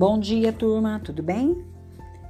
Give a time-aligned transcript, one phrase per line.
[0.00, 1.62] Bom dia, turma, tudo bem?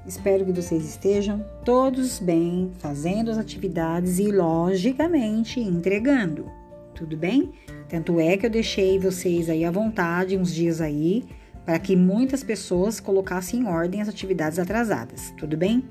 [0.05, 6.51] Espero que vocês estejam todos bem, fazendo as atividades e, logicamente, entregando.
[6.97, 7.53] Tudo bem?
[7.89, 11.25] Tanto é que eu deixei vocês aí à vontade uns dias aí
[11.65, 15.33] para que muitas pessoas colocassem em ordem as atividades atrasadas.
[15.39, 15.85] Tudo bem?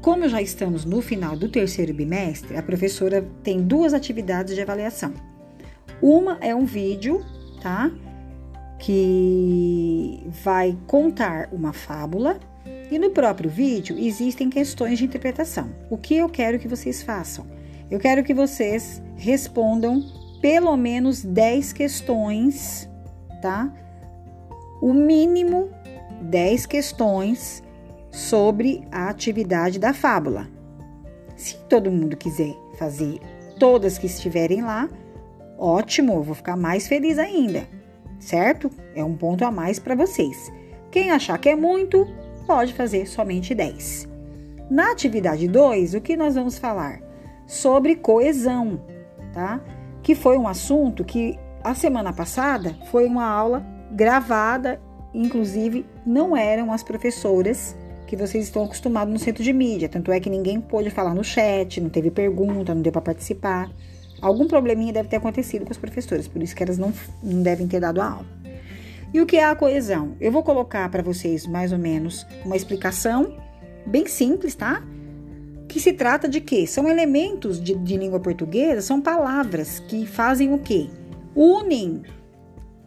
[0.00, 5.14] Como já estamos no final do terceiro bimestre, a professora tem duas atividades de avaliação.
[6.02, 7.24] Uma é um vídeo,
[7.62, 7.92] tá?
[8.84, 12.40] Que vai contar uma fábula
[12.90, 15.70] e no próprio vídeo existem questões de interpretação.
[15.88, 17.46] O que eu quero que vocês façam?
[17.88, 20.02] Eu quero que vocês respondam
[20.40, 22.90] pelo menos 10 questões,
[23.40, 23.72] tá?
[24.80, 25.70] O mínimo
[26.22, 27.62] 10 questões
[28.10, 30.48] sobre a atividade da fábula.
[31.36, 33.20] Se todo mundo quiser fazer
[33.60, 34.88] todas que estiverem lá,
[35.56, 37.64] ótimo, eu vou ficar mais feliz ainda,
[38.22, 38.70] certo?
[38.94, 40.50] É um ponto a mais para vocês.
[40.90, 42.06] Quem achar que é muito,
[42.46, 44.08] pode fazer somente 10.
[44.70, 47.00] Na atividade 2, o que nós vamos falar?
[47.46, 48.80] Sobre coesão,
[49.32, 49.60] tá?
[50.02, 54.80] Que foi um assunto que a semana passada foi uma aula gravada,
[55.12, 59.88] inclusive não eram as professoras que vocês estão acostumados no centro de mídia.
[59.88, 63.70] Tanto é que ninguém pôde falar no chat, não teve pergunta, não deu para participar.
[64.22, 66.92] Algum probleminha deve ter acontecido com as professoras, por isso que elas não,
[67.22, 68.26] não devem ter dado a aula.
[69.12, 70.16] E o que é a coesão?
[70.20, 73.36] Eu vou colocar para vocês mais ou menos uma explicação
[73.84, 74.82] bem simples, tá?
[75.68, 76.66] Que se trata de quê?
[76.66, 80.88] São elementos de, de língua portuguesa, são palavras que fazem o quê?
[81.34, 82.02] Unem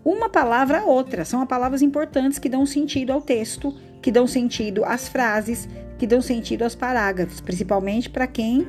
[0.04, 1.26] uma palavra a outra.
[1.26, 3.74] São palavras importantes que dão sentido ao texto
[4.06, 8.68] que dão sentido às frases, que dão sentido aos parágrafos, principalmente para quem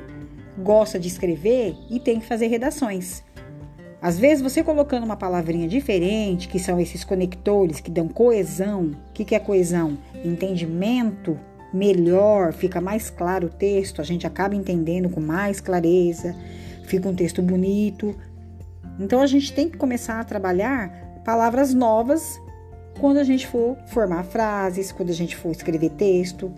[0.57, 3.23] gosta de escrever e tem que fazer redações.
[4.01, 8.91] Às vezes, você colocando uma palavrinha diferente, que são esses conectores que dão coesão.
[9.09, 9.97] O que, que é coesão?
[10.23, 11.37] Entendimento
[11.73, 16.35] melhor, fica mais claro o texto, a gente acaba entendendo com mais clareza,
[16.83, 18.15] fica um texto bonito.
[18.99, 22.39] Então, a gente tem que começar a trabalhar palavras novas
[22.99, 26.51] quando a gente for formar frases, quando a gente for escrever texto,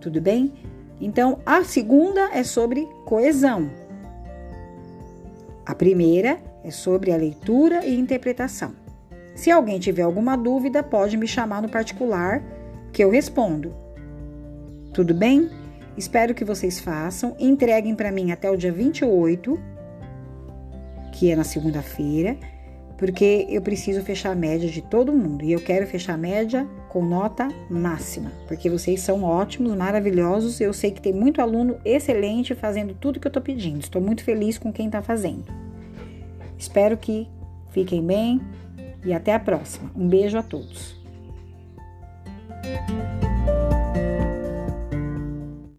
[0.00, 0.52] tudo bem?
[1.02, 3.68] Então, a segunda é sobre coesão.
[5.66, 8.72] A primeira é sobre a leitura e interpretação.
[9.34, 12.40] Se alguém tiver alguma dúvida, pode me chamar no particular
[12.92, 13.74] que eu respondo.
[14.94, 15.50] Tudo bem?
[15.96, 17.34] Espero que vocês façam.
[17.36, 19.58] Entreguem para mim até o dia 28,
[21.12, 22.36] que é na segunda-feira
[23.02, 26.68] porque eu preciso fechar a média de todo mundo e eu quero fechar a média
[26.88, 30.60] com nota máxima, porque vocês são ótimos, maravilhosos.
[30.60, 33.80] Eu sei que tem muito aluno excelente fazendo tudo que eu estou pedindo.
[33.80, 35.46] Estou muito feliz com quem está fazendo.
[36.56, 37.26] Espero que
[37.72, 38.40] fiquem bem
[39.04, 39.90] e até a próxima.
[39.96, 40.96] Um beijo a todos.